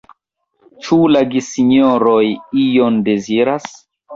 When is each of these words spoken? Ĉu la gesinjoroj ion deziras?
Ĉu 0.87 0.97
la 1.17 1.21
gesinjoroj 1.35 2.25
ion 2.65 3.01
deziras? 3.11 3.73